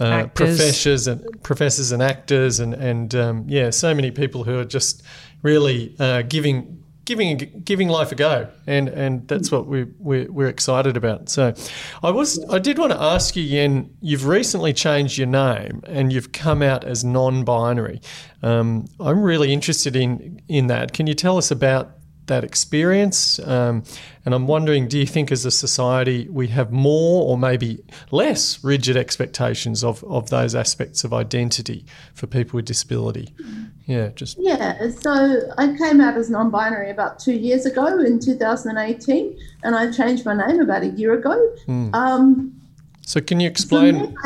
[0.00, 4.64] uh, professors and professors and actors and and um, yeah, so many people who are
[4.64, 5.02] just
[5.42, 10.48] really uh, giving giving giving life a go, and and that's what we we're, we're,
[10.48, 11.28] excited about.
[11.28, 11.54] So,
[12.02, 13.90] I was I did want to ask you, Yenn.
[14.00, 18.00] You've recently changed your name, and you've come out as non-binary.
[18.42, 20.92] Um, I'm really interested in in that.
[20.92, 23.38] Can you tell us about that experience.
[23.40, 23.82] Um,
[24.24, 28.62] and I'm wondering, do you think as a society we have more or maybe less
[28.62, 33.34] rigid expectations of, of those aspects of identity for people with disability?
[33.86, 34.38] Yeah, just.
[34.38, 39.74] Yeah, so I came out as non binary about two years ago in 2018, and
[39.74, 41.36] I changed my name about a year ago.
[41.66, 41.94] Mm.
[41.94, 42.60] Um,
[43.04, 44.16] so, can you explain?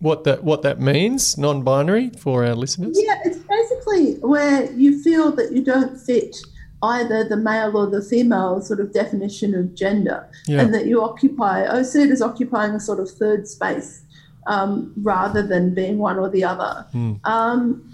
[0.00, 3.00] what that what that means, non-binary, for our listeners?
[3.00, 6.36] Yeah, it's basically where you feel that you don't fit
[6.84, 10.60] either the male or the female sort of definition of gender, yeah.
[10.60, 14.02] and that you occupy, I see it as occupying a sort of third space
[14.46, 16.86] um, rather than being one or the other.
[16.92, 17.24] Mm.
[17.26, 17.92] Um,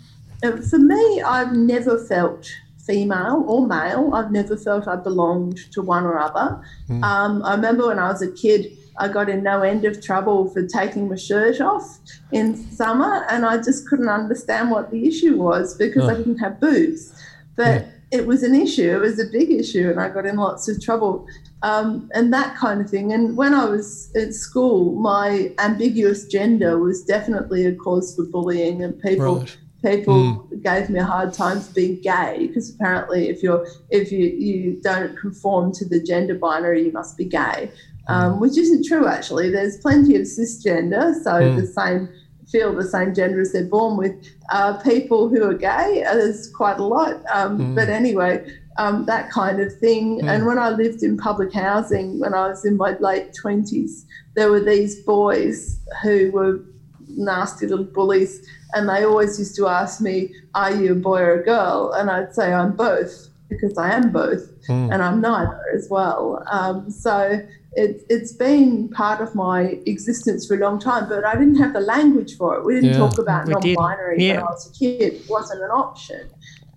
[0.69, 4.15] for me, I've never felt female or male.
[4.15, 6.61] I've never felt I belonged to one or other.
[6.89, 7.03] Mm.
[7.05, 10.51] Um, I remember when I was a kid, I got in no end of trouble
[10.51, 11.99] for taking my shirt off
[12.33, 16.11] in summer, and I just couldn't understand what the issue was because oh.
[16.11, 17.15] I didn't have boobs.
[17.57, 18.95] But yeah it was an issue.
[18.95, 21.27] It was a big issue, and I got in lots of trouble
[21.63, 23.13] um, and that kind of thing.
[23.13, 28.83] And when I was at school, my ambiguous gender was definitely a cause for bullying,
[28.83, 29.57] and people right.
[29.85, 30.63] people mm.
[30.63, 34.81] gave me a hard time for being gay because apparently, if you're if you you
[34.83, 37.71] don't conform to the gender binary, you must be gay.
[38.09, 38.41] Um, hmm.
[38.41, 39.51] which isn't true actually.
[39.51, 41.61] There's plenty of cisgender, so mm.
[41.61, 42.09] the same
[42.51, 44.15] feel the same gender as they're born with.
[44.51, 47.23] Uh, people who are gay, there's quite a lot.
[47.33, 47.75] Um, mm.
[47.75, 48.45] But anyway,
[48.79, 50.21] um, that kind of thing.
[50.21, 50.29] Mm.
[50.29, 54.51] And when I lived in public housing, when I was in my late 20s, there
[54.51, 56.61] were these boys who were
[57.09, 58.47] nasty little bullies.
[58.73, 61.93] And they always used to ask me, Are you a boy or a girl?
[61.93, 63.31] And I'd say, I'm both.
[63.51, 64.93] because I am both mm.
[64.93, 66.43] and I'm neither as well.
[66.51, 67.41] Um, so
[67.73, 71.73] it, it's been part of my existence for a long time, but I didn't have
[71.73, 72.65] the language for it.
[72.65, 74.37] We didn't yeah, talk about non binary yeah.
[74.37, 76.29] when I was a kid, it wasn't an option.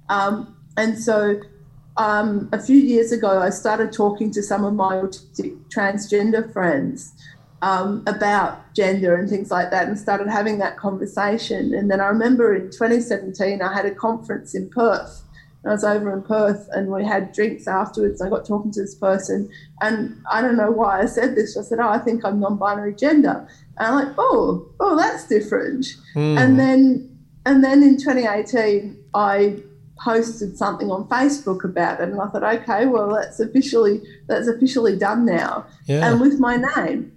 [0.10, 1.42] Um, and so
[1.98, 7.14] um, a few years ago, I started talking to some of my autistic transgender friends
[7.64, 11.74] um, about gender and things like that and started having that conversation.
[11.74, 15.24] And then I remember in 2017, I had a conference in Perth.
[15.66, 18.22] I was over in Perth and we had drinks afterwards.
[18.22, 19.50] I got talking to this person,
[19.82, 21.58] and I don't know why I said this.
[21.58, 23.48] I said, "Oh, I think I'm non-binary gender,"
[23.78, 26.38] and I'm like, "Oh, oh, that's different." Mm.
[26.38, 29.64] And then, and then in 2018, I
[30.00, 34.98] posted something on Facebook about it, and I thought, okay, well, that's officially that's officially
[34.98, 36.12] done now, yeah.
[36.12, 37.12] and with my name.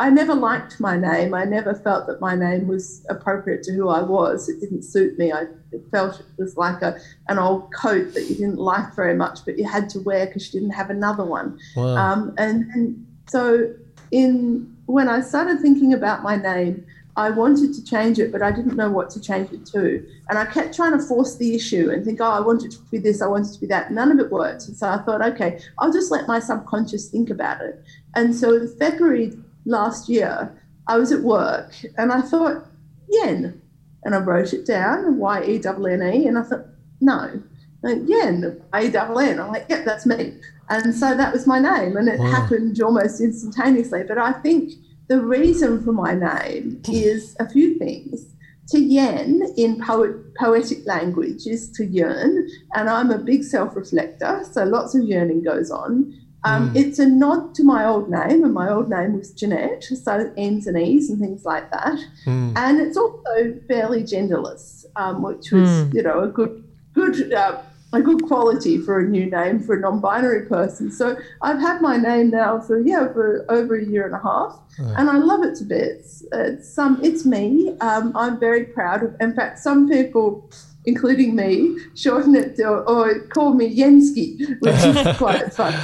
[0.00, 1.34] I never liked my name.
[1.34, 4.48] I never felt that my name was appropriate to who I was.
[4.48, 5.30] It didn't suit me.
[5.30, 5.44] I
[5.90, 6.98] felt it was like a
[7.28, 10.52] an old coat that you didn't like very much, but you had to wear because
[10.52, 11.58] you didn't have another one.
[11.76, 11.96] Wow.
[11.96, 13.74] Um, and, and so,
[14.10, 16.86] in when I started thinking about my name,
[17.16, 20.02] I wanted to change it, but I didn't know what to change it to.
[20.30, 22.78] And I kept trying to force the issue and think, oh, I want it to
[22.90, 23.92] be this, I want it to be that.
[23.92, 24.66] None of it worked.
[24.66, 27.84] And so I thought, okay, I'll just let my subconscious think about it.
[28.14, 29.34] And so in February
[29.64, 30.56] last year,
[30.86, 32.66] I was at work and I thought,
[33.08, 33.60] yen.
[34.02, 36.26] And I wrote it down, Y E N N E.
[36.26, 36.66] And I thought,
[37.00, 37.42] no,
[37.84, 39.38] yen, A double N.
[39.38, 40.34] I'm like, yep, that's me.
[40.68, 41.96] And so that was my name.
[41.96, 42.30] And it wow.
[42.30, 44.04] happened almost instantaneously.
[44.06, 44.72] But I think
[45.08, 46.92] the reason for my name hmm.
[46.92, 48.26] is a few things.
[48.68, 54.44] To yen in poet, poetic language is to yearn, and I'm a big self reflector,
[54.48, 56.14] so lots of yearning goes on.
[56.44, 56.76] Um, mm.
[56.76, 60.66] It's a nod to my old name, and my old name was Jeanette, so N's
[60.66, 61.98] and E's and things like that.
[62.26, 62.56] Mm.
[62.56, 65.94] And it's also fairly genderless, um, which was, mm.
[65.94, 66.64] you know, a good
[66.94, 67.60] good uh,
[67.92, 70.90] a good quality for a new name for a non-binary person.
[70.92, 74.58] So I've had my name now for yeah for over a year and a half,
[74.78, 76.24] and I love it to bits.
[76.32, 77.76] It's um it's me.
[77.80, 79.14] Um, I'm very proud of.
[79.20, 80.48] In fact, some people
[80.86, 85.74] including me, shorten it to, or call me Yensky, which is quite fun.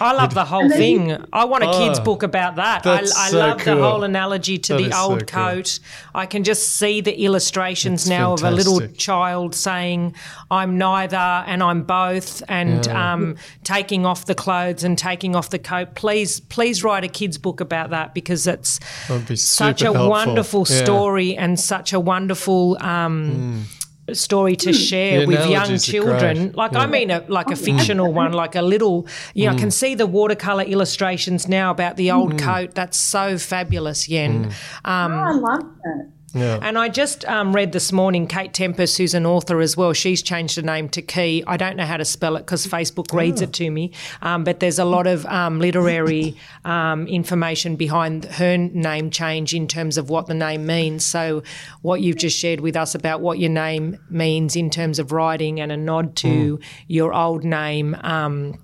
[0.00, 1.10] I love the whole thing.
[1.10, 2.86] You, I want a oh, kid's book about that.
[2.86, 3.76] I, I so love cool.
[3.76, 5.80] the whole analogy to that the old so coat.
[5.82, 6.20] Cool.
[6.20, 8.60] I can just see the illustrations it's now fantastic.
[8.60, 10.14] of a little child saying,
[10.50, 13.12] I'm neither and I'm both, and yeah.
[13.12, 15.94] um, taking off the clothes and taking off the coat.
[15.94, 18.78] Please, please write a kid's book about that because it's
[19.26, 20.08] be such a helpful.
[20.08, 20.84] wonderful yeah.
[20.84, 22.76] story and such a wonderful.
[22.80, 24.16] Um, Mm.
[24.16, 26.52] story to share with young children.
[26.52, 26.80] Like yeah.
[26.80, 29.06] I mean, a, like a fictional one, like a little.
[29.34, 29.56] You know, mm.
[29.56, 29.72] I can mm.
[29.72, 32.38] see the watercolor illustrations now about the old mm.
[32.40, 32.74] coat.
[32.74, 34.46] That's so fabulous, Yenn.
[34.46, 34.88] Mm.
[34.88, 36.10] Um, oh, I love that.
[36.34, 36.58] Yeah.
[36.62, 40.22] And I just um, read this morning, Kate Tempest, who's an author as well, she's
[40.22, 41.44] changed her name to Key.
[41.46, 44.60] I don't know how to spell it because Facebook reads it to me, um, but
[44.60, 50.08] there's a lot of um, literary um, information behind her name change in terms of
[50.08, 51.04] what the name means.
[51.04, 51.42] So,
[51.82, 55.60] what you've just shared with us about what your name means in terms of writing
[55.60, 56.64] and a nod to mm.
[56.88, 58.58] your old name um,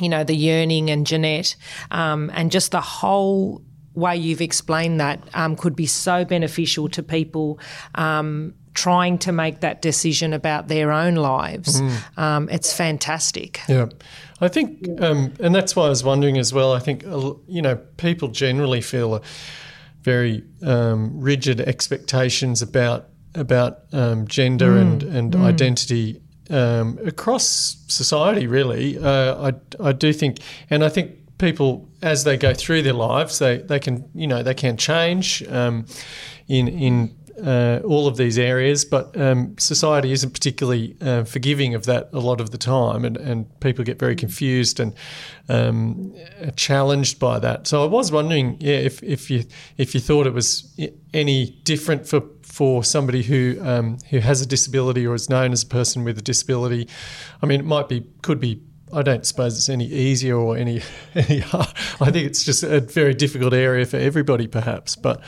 [0.00, 1.56] you know, the yearning and Jeanette,
[1.90, 3.62] um, and just the whole
[3.98, 7.58] way you've explained that um, could be so beneficial to people
[7.94, 11.80] um, trying to make that decision about their own lives.
[11.80, 12.18] Mm.
[12.18, 13.60] Um, it's fantastic.
[13.68, 13.86] Yeah.
[14.40, 16.72] I think, um, and that's why I was wondering as well.
[16.72, 19.22] I think, uh, you know, people generally feel
[20.02, 24.80] very um, rigid expectations about about um, gender mm.
[24.80, 25.44] and, and mm.
[25.44, 26.20] identity
[26.50, 28.98] um, across society, really.
[28.98, 30.38] Uh, I, I do think,
[30.70, 34.42] and I think people as they go through their lives, they, they can you know
[34.42, 35.86] they can change um,
[36.48, 41.86] in in uh, all of these areas, but um, society isn't particularly uh, forgiving of
[41.86, 44.94] that a lot of the time, and, and people get very confused and
[45.48, 46.14] um,
[46.56, 47.66] challenged by that.
[47.66, 49.44] So I was wondering, yeah, if, if you
[49.76, 50.76] if you thought it was
[51.14, 55.62] any different for for somebody who um, who has a disability or is known as
[55.62, 56.88] a person with a disability.
[57.42, 58.62] I mean, it might be could be
[58.92, 60.82] I don't suppose it's any easier or any,
[61.14, 61.42] any.
[61.52, 64.96] I think it's just a very difficult area for everybody, perhaps.
[64.96, 65.20] But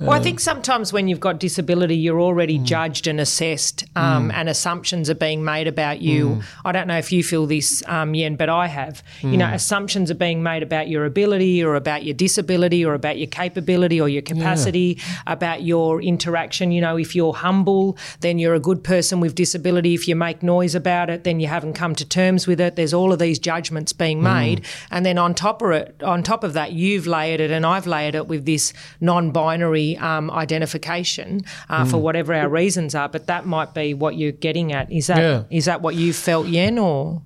[0.00, 2.64] well, I think sometimes when you've got disability, you're already mm.
[2.64, 4.34] judged and assessed, um, mm.
[4.34, 6.28] and assumptions are being made about you.
[6.28, 6.44] Mm.
[6.64, 9.02] I don't know if you feel this, um, Yenn, but I have.
[9.22, 9.54] You know, mm.
[9.54, 14.00] assumptions are being made about your ability, or about your disability, or about your capability,
[14.00, 15.22] or your capacity, yeah.
[15.26, 16.72] about your interaction.
[16.72, 19.94] You know, if you're humble, then you're a good person with disability.
[19.94, 22.74] If you make noise about it, then you haven't come to terms with it.
[22.74, 24.34] There's all of these judgments being mm.
[24.34, 27.64] made, and then on top of it, on top of that, you've layered it, and
[27.64, 31.90] I've layered it with this non-binary disability um, identification uh, mm.
[31.90, 33.08] for whatever our reasons are.
[33.08, 34.90] But that might be what you're getting at.
[34.90, 35.42] Is that yeah.
[35.50, 37.22] is that what you felt, Yenn, or?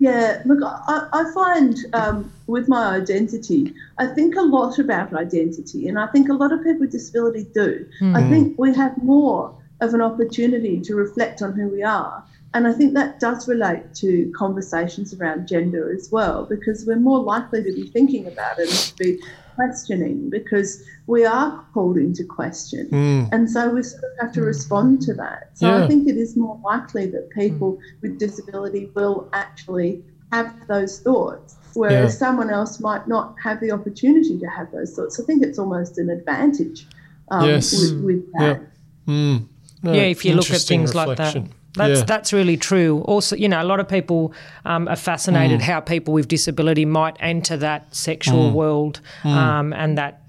[0.00, 5.88] Yeah, look, I, I find um, with my identity, I think a lot about identity,
[5.88, 7.86] and I think a lot of people with disability do.
[8.00, 8.16] Mm.
[8.16, 12.22] I think we have more of an opportunity to reflect on who we are.
[12.54, 17.20] And I think that does relate to conversations around gender as well, because we're more
[17.20, 19.20] likely to be thinking about it and to be
[19.54, 22.88] questioning because we are called into question.
[22.90, 23.28] Mm.
[23.32, 25.50] And so we sort of have to respond to that.
[25.54, 25.84] So yeah.
[25.84, 27.80] I think it is more likely that people mm.
[28.02, 30.02] with disability will actually
[30.32, 32.18] have those thoughts, whereas yeah.
[32.18, 35.20] someone else might not have the opportunity to have those thoughts.
[35.20, 36.86] I think it's almost an advantage
[37.30, 37.72] um, yes.
[37.72, 38.60] with, with, that.
[39.06, 39.48] Yeah, mm.
[39.82, 41.42] no, yeah if you look at things reflection.
[41.42, 41.63] like that.
[41.74, 42.04] That's yeah.
[42.04, 43.00] that's really true.
[43.06, 44.32] Also, you know, a lot of people
[44.64, 45.64] um, are fascinated mm.
[45.64, 48.52] how people with disability might enter that sexual mm.
[48.52, 49.30] world mm.
[49.30, 50.22] Um, and that.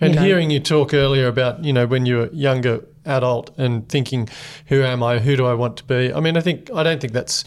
[0.00, 3.88] And know, hearing you talk earlier about you know when you were younger adult and
[3.88, 4.28] thinking,
[4.66, 5.18] who am I?
[5.18, 6.12] Who do I want to be?
[6.12, 7.44] I mean, I think I don't think that's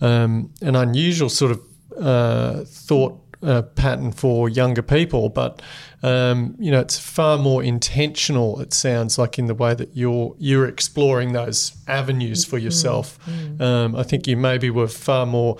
[0.00, 1.62] um, an unusual sort of
[2.00, 5.62] uh, thought uh, pattern for younger people, but
[6.02, 8.60] um, you know, it's far more intentional.
[8.60, 13.18] It sounds like in the way that you're you're exploring those avenues for yourself.
[13.26, 13.62] Mm-hmm.
[13.62, 15.58] Um, I think you maybe were far more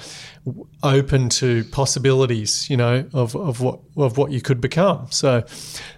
[0.82, 2.68] open to possibilities.
[2.70, 5.06] You know, of, of what of what you could become.
[5.10, 5.44] So,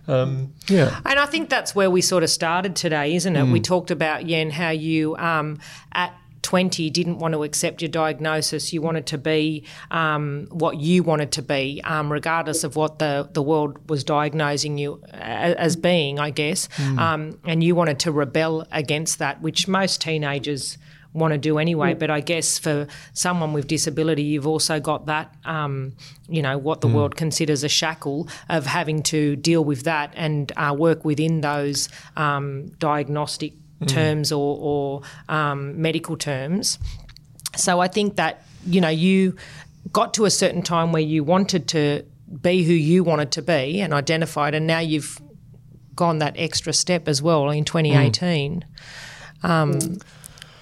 [0.09, 1.01] um, yeah.
[1.05, 3.45] And I think that's where we sort of started today, isn't it?
[3.45, 3.53] Mm.
[3.53, 5.59] We talked about Yenn how you um,
[5.93, 8.73] at 20 didn't want to accept your diagnosis.
[8.73, 13.29] You wanted to be um, what you wanted to be, um, regardless of what the,
[13.33, 16.69] the world was diagnosing you as being, I guess.
[16.77, 16.99] Mm.
[16.99, 20.79] Um, and you wanted to rebel against that, which most teenagers
[21.13, 21.95] want to do anyway.
[21.95, 21.99] Mm.
[21.99, 25.95] But I guess for someone with disability, you've also got that, um,
[26.29, 26.95] you know, what the mm.
[26.95, 31.89] world considers a shackle of having to deal with that and uh, work within those
[32.17, 33.89] um, diagnostic mm.
[33.89, 36.79] terms or, or um, medical terms.
[37.57, 39.37] So I think that, you know, you
[39.93, 42.05] got to a certain time where you wanted to
[42.43, 45.21] be who you wanted to be and identified, and now you've
[45.95, 48.65] gone that extra step as well in 2018.
[49.43, 49.49] Mm.
[49.49, 49.99] Um,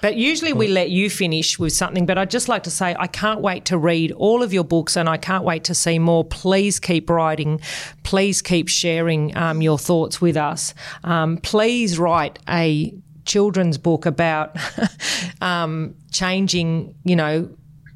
[0.01, 2.05] but usually we let you finish with something.
[2.05, 4.95] But I'd just like to say I can't wait to read all of your books
[4.95, 6.23] and I can't wait to see more.
[6.23, 7.59] Please keep writing.
[8.03, 10.73] Please keep sharing um, your thoughts with us.
[11.03, 12.93] Um, please write a
[13.29, 14.57] children's book about
[15.41, 17.49] um, changing, you know,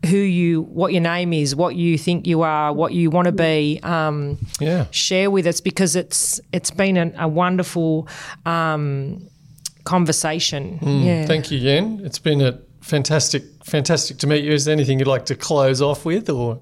[0.05, 3.31] who you, what your name is, what you think you are, what you want to
[3.31, 3.79] be.
[3.83, 4.85] Um, yeah.
[4.91, 8.07] Share with us because it's it's been a, a wonderful
[8.45, 9.27] um,
[9.85, 10.79] conversation.
[10.79, 11.25] Mm, yeah.
[11.25, 12.05] Thank you, Yenn.
[12.05, 14.51] It's been a fantastic, fantastic to meet you.
[14.51, 16.59] Is there anything you'd like to close off with, or?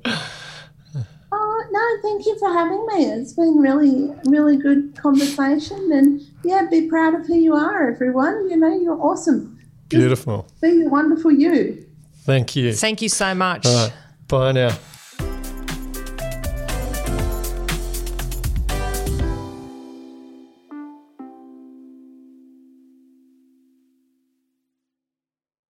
[1.92, 3.06] No, thank you for having me.
[3.06, 8.50] It's been really, really good conversation, and yeah, be proud of who you are, everyone.
[8.50, 9.60] You know, you're awesome.
[9.90, 10.48] Beautiful.
[10.50, 11.86] Just be wonderful you.
[12.24, 12.74] Thank you.
[12.74, 13.66] Thank you so much.
[13.66, 13.94] All right.
[14.28, 14.78] Bye now.